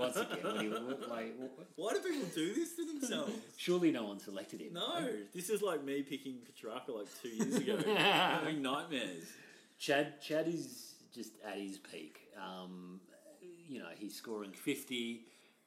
[0.00, 3.32] Once again, what do you, what, like, what, Why do people do this to themselves?
[3.58, 4.72] surely no one selected him.
[4.72, 7.76] No, this is like me picking Petracca like two years ago.
[7.96, 9.24] having nightmares.
[9.78, 12.20] Chad Chad is just at his peak.
[12.42, 13.00] Um,
[13.68, 15.26] you know, he's scoring fifty.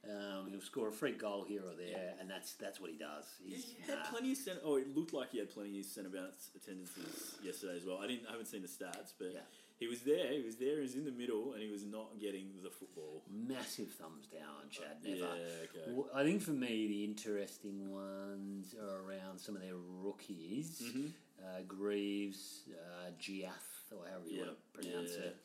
[0.09, 3.25] Um, he'll score a free goal here or there, and that's that's what he does.
[3.43, 4.05] He's, He had nah.
[4.09, 4.61] plenty of centre.
[4.63, 7.99] Oh, it looked like he had plenty of centre bounce attendances yesterday as well.
[8.01, 8.25] I didn't.
[8.27, 9.39] I haven't seen the stats, but Yeah.
[9.79, 10.31] He was there.
[10.31, 10.75] He was there.
[10.77, 13.21] He was in the middle, and he was not getting the football.
[13.31, 14.97] massive thumbs down Chad.
[15.03, 15.17] Never.
[15.17, 15.25] Yeah.
[15.65, 15.91] Okay.
[15.91, 20.81] Well, I think for me, the interesting ones are around some of their rookies.
[20.83, 21.07] Mm-hmm.
[21.43, 25.25] Uh, Greaves, uh, Jiath, or however you Yeah, want to pronounce yeah.
[25.27, 25.37] it.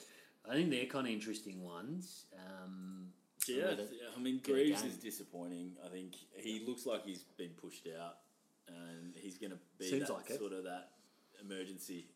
[0.51, 2.25] I think they're kind of interesting ones.
[2.35, 3.13] Um,
[3.47, 3.75] Yeah,
[4.17, 5.73] I mean Greaves is disappointing.
[5.85, 8.19] I think he looks like he's been pushed out,
[8.69, 10.39] and he's going to be Seems that like it.
[10.39, 10.91] sort of that
[11.45, 12.07] emergency.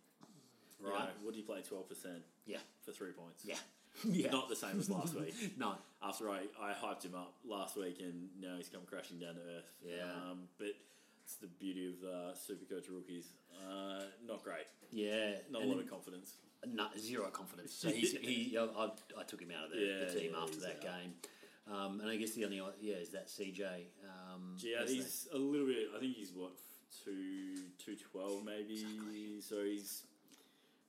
[0.81, 0.99] You Right.
[1.05, 1.62] know, what do you play?
[1.62, 2.59] Twelve percent Yeah.
[2.85, 3.45] for three points.
[3.45, 3.57] Yeah.
[4.05, 4.31] yeah.
[4.31, 5.59] Not the same as last week.
[5.59, 5.75] no.
[6.03, 9.41] After I, I hyped him up last week, and now he's come crashing down to
[9.41, 9.71] earth.
[9.85, 10.05] Yeah.
[10.31, 10.69] Um, but
[11.25, 13.29] it's the beauty of uh, Supercoach rookies.
[13.67, 14.67] Uh, not great.
[14.93, 15.33] Yeah.
[15.51, 16.35] Not and a lot of confidence.
[16.67, 17.73] No, zero confidence.
[17.73, 18.65] So he's, he, I,
[19.19, 20.81] I, took him out of the, Yeah, the team yeah, after that out.
[20.83, 21.15] game.
[21.73, 23.62] Um, and I guess the only, yeah, is that CJ.
[24.05, 25.89] Um, Yeah, he's a little bit.
[25.97, 26.53] I think he's what
[27.05, 28.85] two two twelve maybe.
[29.41, 30.05] So he's.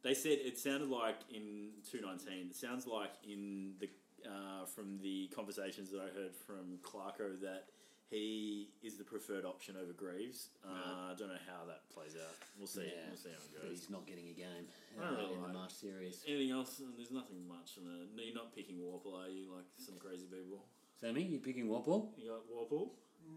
[0.03, 2.47] They said it sounded like in two nineteen.
[2.49, 3.89] It sounds like in the
[4.25, 7.65] uh, from the conversations that I heard from Clarko that
[8.09, 10.49] he is the preferred option over Greaves.
[10.63, 12.31] Uh, I don't know how that plays out.
[12.57, 12.83] We'll see.
[12.87, 13.03] Yeah.
[13.09, 13.79] We'll see how it goes.
[13.79, 14.63] he's not getting a game
[14.97, 16.23] I don't uh, really in the like- Marsh series.
[16.25, 16.81] Anything else?
[16.95, 17.75] There's nothing much.
[17.77, 19.51] In the, you're not picking Worpel, are you?
[19.53, 20.63] Like some crazy people.
[21.01, 22.09] Sammy, you picking Worpel?
[22.17, 22.89] You got Worpel?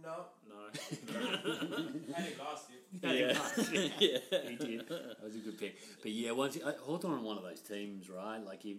[0.02, 0.24] No.
[0.50, 2.14] No.
[2.14, 2.80] Had him last year.
[3.02, 3.38] yeah.
[4.00, 4.48] yeah.
[4.48, 4.88] he did.
[4.88, 5.76] That was a good pick.
[6.02, 8.44] But yeah, once uh, Hawthorn on one of those teams, right?
[8.44, 8.76] Like you,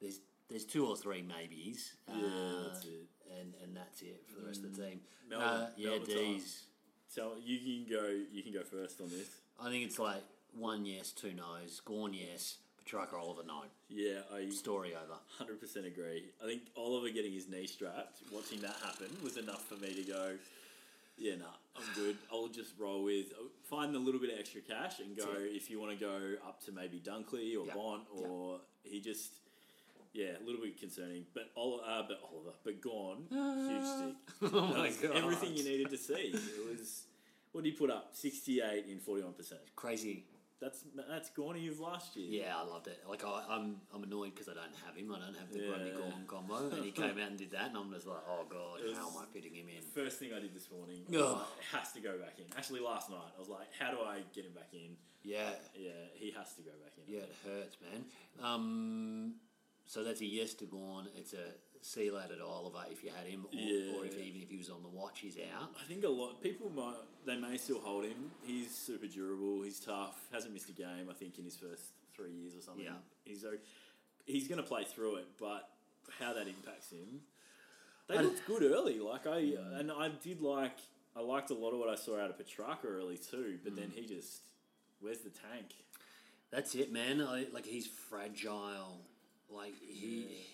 [0.00, 1.92] there's there's two or three maybes.
[2.08, 3.06] Yeah, uh, that's it.
[3.38, 5.00] And and that's it for the rest of the team.
[5.28, 6.64] Melbourne- uh, yeah, Melbourne Dees.
[7.08, 8.08] So you can go.
[8.32, 9.28] You can go first on this.
[9.60, 10.22] I think it's like
[10.54, 11.80] one yes, two no's.
[11.80, 12.58] Gawn yes,
[12.88, 13.62] Petracca Oliver no.
[13.88, 15.18] Yeah, I Story over.
[15.38, 16.24] hundred percent agree.
[16.42, 20.02] I think Oliver getting his knee strapped, watching that happen, was enough for me to
[20.02, 20.32] go.
[21.16, 21.46] Yeah, nah,
[21.76, 22.16] I'm good.
[22.32, 23.26] I'll just roll with
[23.68, 25.26] find a little bit of extra cash and go.
[25.36, 27.74] If you want to go up to maybe Dunkley or Yeah.
[27.74, 29.32] Bont or he just.
[30.14, 34.14] Yeah, a little bit concerning, but Ol- uh, but Oliver, but Gawn, huge stick.
[34.54, 36.32] oh That was everything you needed to see.
[36.34, 37.02] It was
[37.52, 38.08] what did he put up?
[38.12, 39.60] Sixty eight in forty one percent.
[39.76, 40.24] Crazy.
[40.60, 42.42] That's that's Gawny of last year.
[42.42, 42.98] Yeah, I loved it.
[43.08, 45.12] Like I, I'm, I'm annoyed because I don't have him.
[45.14, 45.98] I don't have the Grundy Yeah.
[46.10, 48.80] Gawn combo, and he came out and did that, and I'm just like, oh god,
[48.96, 49.82] how am I fitting him in?
[49.94, 51.36] First thing I did this morning, like,
[51.72, 52.44] has to go back in.
[52.56, 54.96] Actually, last night I was like, how do I get him back in?
[55.22, 57.12] Yeah, Yeah, he has to go back in.
[57.14, 58.04] yeah, it hurts, man.
[58.42, 59.34] Um,
[59.86, 61.06] so that's a yes to Gawn.
[61.16, 63.96] It's a see later to Oliver if you had him, or, Yeah.
[63.96, 65.70] or if even if he was on the watch, he's out.
[65.80, 68.30] I think a lot people might they may still hold him.
[68.42, 69.62] He's super durable.
[69.62, 70.16] He's tough.
[70.32, 71.08] Hasn't missed a game.
[71.10, 71.82] I think in his first
[72.14, 72.84] three years or something.
[72.84, 72.92] Yeah.
[73.24, 73.44] He's
[74.26, 75.68] he's going to play through it, but
[76.18, 77.20] how that impacts him.
[78.08, 78.98] They looked good early.
[79.00, 79.80] Like I mm.
[79.80, 80.78] and I did like
[81.14, 83.58] I liked a lot of what I saw out of Petracca early too.
[83.62, 83.94] But then mm.
[83.94, 84.40] he just
[85.00, 85.74] where's the tank?
[86.50, 87.20] That's it, man.
[87.20, 89.02] I, like he's fragile.
[89.50, 90.46] Like he, he,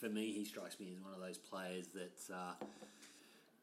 [0.00, 2.52] for me, he strikes me as one of those players that, uh,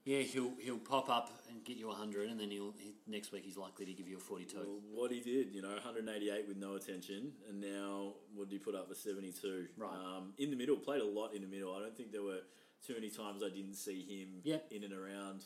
[0.06, 3.44] Yeah, he'll he'll pop up and get you hundred, and then he'll he, next week
[3.44, 4.58] he's likely to give you a forty-two.
[4.58, 8.60] Well, what he did, you know, 188 with no attention, and now what did he
[8.60, 9.68] put up for 72?
[9.76, 9.90] Right.
[9.94, 11.76] Um, in the middle, played a lot in the middle.
[11.76, 12.40] I don't think there were
[12.86, 14.68] too many times I didn't see him Yep.
[14.72, 15.44] in and around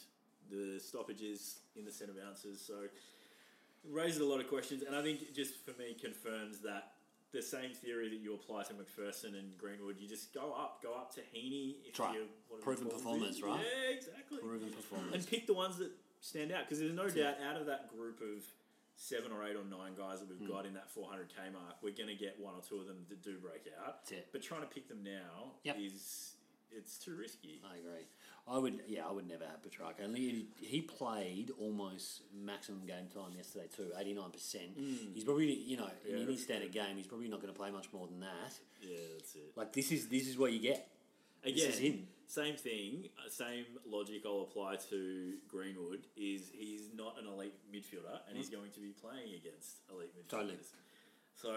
[0.51, 2.61] the stoppages in the centre bounces.
[2.61, 2.83] So
[3.89, 6.91] raises a lot of questions, and I think it just for me confirms that
[7.31, 10.93] the same theory that you apply to MacPherson and Greenwood, you just go up, go
[10.93, 12.13] up to Heeney if That's right.
[12.15, 13.59] you want to Proven performers, right?
[13.61, 15.15] Yeah, exactly Proven performance.
[15.15, 18.19] and pick the ones that stand out because there's no doubt out of that group
[18.21, 18.43] of
[18.95, 20.51] seven or eight or nine guys that we've Hmm.
[20.53, 23.23] got in that 400k mark, we're going to get one or two of them that
[23.23, 24.03] do break out.
[24.03, 24.27] That's it.
[24.31, 25.77] But trying to pick them now Yep.
[25.79, 26.35] is
[26.73, 27.61] it's too risky.
[27.65, 28.05] I agree.
[28.47, 30.03] I would, yeah, I would never have Petracca.
[30.03, 34.71] And he, he played almost maximum game time yesterday too, eighty nine percent.
[35.13, 37.71] He's probably, you know, in Yeah, any standard game, he's probably not going to play
[37.71, 38.53] much more than that.
[38.81, 39.51] Yeah, that's it.
[39.55, 40.87] Like this is this is what you get.
[41.43, 42.07] This Again, is him.
[42.27, 46.01] same thing, uh, same logic I'll apply to Greenwood.
[46.17, 50.29] Is he's not an elite midfielder, and he's going to be playing against elite midfielders.
[50.29, 50.57] Totally.
[51.41, 51.55] So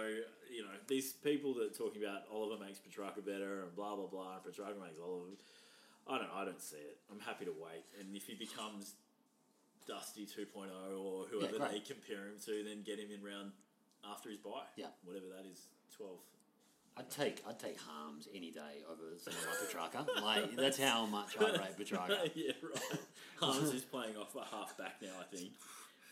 [0.51, 4.07] you know these people that are talking about Oliver makes Petracca better and blah blah
[4.07, 5.33] blah, and Petracca makes Oliver.
[6.09, 6.31] I don't.
[6.35, 6.99] I don't see it.
[7.11, 8.95] I'm happy to wait, and if he becomes
[9.87, 11.71] Dusty 2.0 or whoever great.
[11.71, 13.53] they compare him to, then get him in round
[14.11, 14.69] after his bye.
[14.77, 14.87] Yeah.
[15.05, 16.25] whatever that is, 12th.
[16.97, 20.23] I'd take I'd take Harmes any day over someone like Petracca.
[20.23, 22.31] Like that's how much I rate Petracca.
[22.35, 23.01] yeah, right.
[23.41, 25.51] Harmes is playing off a half back now, I think.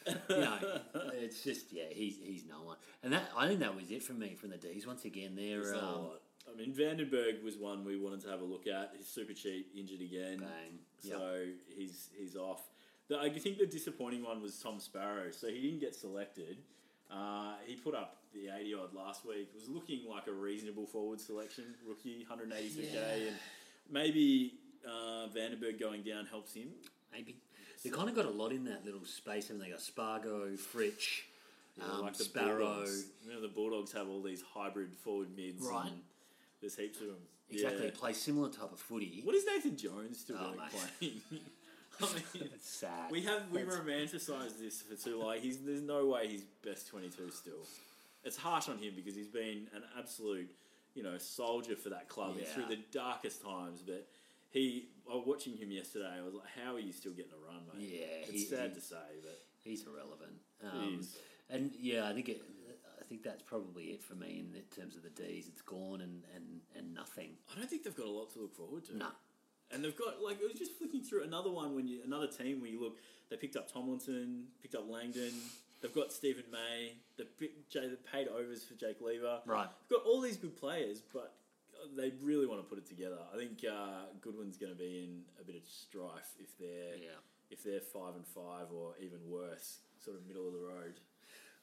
[0.29, 0.59] you know,
[1.15, 2.77] it's just yeah, he's he's no one.
[3.05, 4.85] And that I think that was it for me from the Dees.
[4.85, 6.09] Once again, they're um.
[6.51, 8.93] I mean, Vandenberg was one we wanted to have a look at.
[8.97, 10.39] He's super cheap, injured again.
[10.39, 10.79] bang.
[10.99, 11.45] So
[11.77, 12.63] he's he's off.
[13.09, 15.31] The, I think the disappointing one was Tom Sparrow.
[15.31, 16.59] So he didn't get selected.
[17.11, 19.49] Uh, he put up the 80 odd last week.
[19.53, 23.01] It Was looking like a reasonable forward selection, rookie, 182k, Yeah.
[23.29, 23.37] and
[23.91, 24.55] maybe
[24.87, 26.69] uh, Vandenberg going down helps him.
[27.13, 27.37] Maybe
[27.85, 29.49] they kind of got a lot in that little space.
[29.49, 31.25] Haven't they got Spargo, Fritsch,
[31.77, 32.59] Yeah, um, like the Sparrow.
[32.77, 33.05] Bulldogs.
[33.27, 35.63] You know, the Bulldogs have all these hybrid forward mids.
[35.71, 35.89] Right.
[35.91, 36.01] And
[36.63, 37.17] there's heaps of them.
[37.51, 37.91] Exactly, Yeah.
[37.95, 39.21] play similar type of footy.
[39.25, 41.21] What is Nathan Jones still Oh, doing playing?
[42.01, 43.11] I mean, It's sad.
[43.11, 45.37] we have we That's- romanticise this for too long.
[45.39, 47.67] He's there's no way he's best twenty two still.
[48.25, 50.49] It's harsh on him because he's been an absolute,
[50.95, 52.47] you know, soldier for that club Yeah.
[52.47, 53.83] through the darkest times.
[53.85, 54.09] But
[54.51, 56.15] he, I was watching him yesterday.
[56.19, 57.89] I was like, how are you still getting a run, mate?
[58.01, 60.33] Yeah, it's he- sad he- to say, but He's irrelevant.
[60.61, 61.17] He Um, is.
[61.51, 62.43] And yeah, I think it.
[63.13, 65.47] I think that's probably it for me in the terms of the Dees.
[65.47, 67.33] It's Gawn and, and, and nothing.
[67.55, 68.97] I don't think they've got a lot to look forward to.
[68.97, 69.09] No.
[69.71, 72.63] And they've got like it was just flicking through another one when you another team
[72.63, 72.97] where you look
[73.29, 75.31] they picked up Tomlinson, picked up Langdon,
[75.83, 76.93] they've got Steven May,
[77.69, 79.41] Jay they paid overs for Jake Lever.
[79.45, 79.69] Right.
[79.91, 81.35] They've got all these good players, but
[81.95, 83.19] they really want to put it together.
[83.35, 87.21] I think uh, Goodwin's going to be in a bit of strife if they're Yeah.
[87.51, 90.95] if they're five and five or even worse, sort of middle of the road.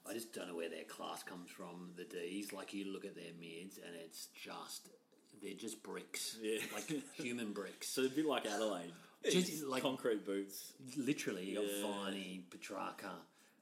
[0.08, 1.92] I just don't know where their class comes from.
[1.96, 4.90] The Dees, like you look at their mids, and it's just
[5.42, 6.60] they're just bricks, Yeah.
[6.74, 7.88] like human bricks.
[7.94, 8.92] So a bit like Adelaide,
[9.30, 10.74] Just like- concrete boots.
[10.98, 12.04] Literally, you got Yeah.
[12.04, 13.12] Viney, Petracca.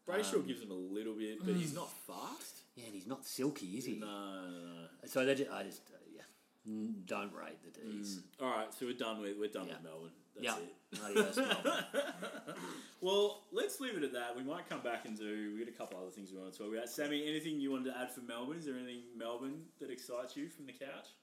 [0.07, 2.61] Brayshaw Um, gives them a little bit, but he's not fast.
[2.75, 3.95] Yeah, and he's not silky, is he?
[3.95, 4.87] No, no, no.
[5.05, 6.21] So they just, I just, uh, yeah,
[6.67, 8.21] Mm, don't rate the Dees.
[8.41, 9.75] All right, so we're done with we're done Yeah.
[9.75, 10.11] with Melbourne.
[10.41, 11.17] That's Yeah, it.
[11.17, 11.39] Adios,
[13.01, 14.35] Well, let's leave it at that.
[14.35, 15.53] We might come back and do.
[15.53, 16.89] We got a couple other things we want to talk about.
[16.89, 18.57] Sammy, anything you wanted to add for Melbourne?
[18.57, 21.13] Is there anything Melbourne that excites you from the couch?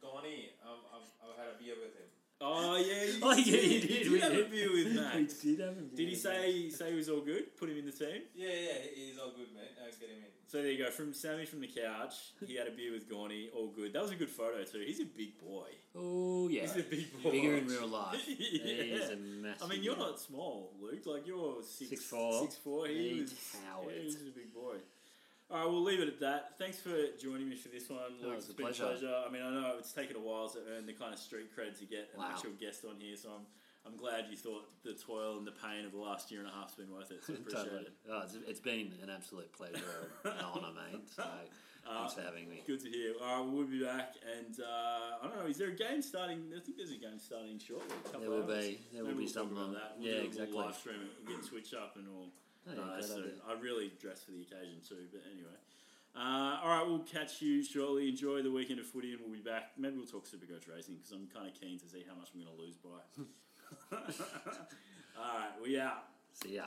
[0.00, 2.06] Donny, I've, I've, I've had a beer with him.
[2.38, 3.88] Oh yeah, you Oh, yeah, you did.
[3.88, 4.06] did.
[4.06, 4.50] You We have a did.
[4.50, 5.42] beer with Max.
[5.42, 7.56] We did have a beer Did he with say say he was all good?
[7.56, 8.22] Put him in the team.
[8.36, 9.72] Yeah, yeah, he's all good, mate.
[9.80, 10.35] Uh, get him in.
[10.48, 10.90] So there you go.
[10.90, 12.14] From Sammy from the couch,
[12.46, 13.50] he had a beer with Gawny.
[13.54, 13.92] All good.
[13.92, 14.78] That was a good photo too.
[14.86, 15.66] He's a big boy.
[15.96, 17.30] Oh yeah, He's a big boy.
[17.32, 18.22] bigger in real life.
[18.28, 18.34] Yeah.
[18.36, 19.62] He is a massive.
[19.64, 20.02] I mean, you're guy.
[20.02, 21.04] not small, Luke.
[21.04, 22.42] Like you're six, Six four.
[22.42, 22.86] Six four.
[22.86, 23.34] He He was.
[23.52, 23.94] towered.
[23.96, 24.76] Yeah, he's a big boy.
[25.50, 26.58] All right, we'll leave it at that.
[26.58, 26.90] Thanks for
[27.22, 28.34] joining me for this one, Luke.
[28.36, 28.84] it's been pleasure.
[28.84, 29.14] a pleasure.
[29.28, 31.78] I mean, I know it's taken a while to earn the kind of street cred
[31.78, 32.30] to get an Wow.
[32.32, 33.46] actual guest on here, so I'm
[33.86, 36.52] I'm glad you thought the toil and the pain of the last year and a
[36.52, 37.24] half's been worth it.
[37.24, 37.80] So appreciate Totally.
[37.82, 37.92] it.
[38.10, 41.08] Oh, it's, it's been an absolute pleasure, an honour, mate.
[41.14, 42.62] So Uh, thanks for having me.
[42.66, 43.14] Good to hear.
[43.22, 45.46] All right, we'll be back, and uh, I don't know.
[45.46, 46.50] Is there a game starting?
[46.50, 47.86] I think there's a game starting shortly.
[47.94, 48.66] a couple There will hours.
[48.66, 48.80] be.
[48.92, 49.94] There will Maybe be we'll something on that.
[49.98, 50.58] We'll Yeah, do a little exactly.
[50.66, 52.28] Live stream it and get switched up and all.
[52.68, 53.22] Oh, yeah, great so.
[53.46, 55.06] I really dressed for the occasion too.
[55.14, 55.54] But anyway,
[56.18, 58.08] uh, all right, we'll catch you shortly.
[58.08, 59.78] Enjoy the weekend of footy, and we'll be back.
[59.78, 62.42] Maybe we'll talk Supercoach racing because I'm kind of keen to see how much I'm
[62.42, 62.98] going to lose by.
[63.92, 66.04] all right, we out.
[66.32, 66.66] See ya.